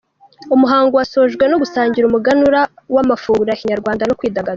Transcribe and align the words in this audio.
Umuhango 0.55 0.93
wasojwe 0.97 1.43
no 1.47 1.57
gusangira 1.61 2.05
umuganura 2.07 2.61
w’ 2.93 2.97
amafunguro 3.03 3.47
ya 3.49 3.59
Kinyarwanda 3.61 4.03
no 4.05 4.17
kwidagadura. 4.19 4.49